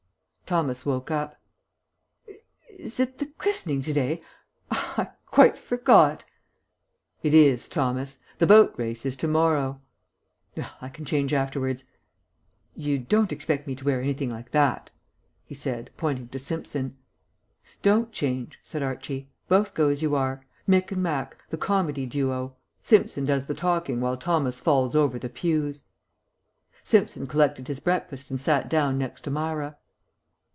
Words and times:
Thomas 0.51 0.85
woke 0.85 1.09
up. 1.09 1.39
"Is 2.77 2.99
it 2.99 3.19
the 3.19 3.27
christening 3.37 3.81
to 3.83 3.93
day? 3.93 4.21
I 4.69 5.07
quite 5.25 5.57
forgot." 5.57 6.25
"It 7.23 7.33
is, 7.33 7.69
Thomas. 7.69 8.17
The 8.37 8.47
boat 8.47 8.73
race 8.75 9.05
is 9.05 9.15
to 9.17 9.29
morrow." 9.29 9.79
"Well, 10.57 10.69
I 10.81 10.89
can 10.89 11.05
change 11.05 11.31
afterwards. 11.33 11.85
You 12.75 12.99
don't 12.99 13.31
expect 13.31 13.65
me 13.65 13.75
to 13.75 13.85
wear 13.85 14.01
anything 14.01 14.29
like 14.29 14.51
that?" 14.51 14.89
he 15.45 15.55
said, 15.55 15.89
pointing 15.95 16.27
to 16.27 16.39
Simpson. 16.39 16.97
"Don't 17.81 18.11
change," 18.11 18.59
said 18.61 18.83
Archie. 18.83 19.29
"Both 19.47 19.73
go 19.73 19.87
as 19.87 20.01
you 20.01 20.15
are. 20.15 20.45
Mick 20.67 20.91
and 20.91 21.01
Mack, 21.01 21.37
the 21.49 21.57
Comedy 21.57 22.05
Duo. 22.05 22.57
Simpson 22.83 23.23
does 23.23 23.45
the 23.45 23.53
talking 23.55 24.01
while 24.01 24.17
Thomas 24.17 24.59
falls 24.59 24.97
over 24.97 25.17
the 25.17 25.29
pews." 25.29 25.85
Simpson 26.83 27.25
collected 27.25 27.69
his 27.69 27.79
breakfast 27.79 28.29
and 28.29 28.41
sat 28.41 28.69
down 28.69 28.97
next 28.97 29.21
to 29.21 29.31
Myra. 29.31 29.77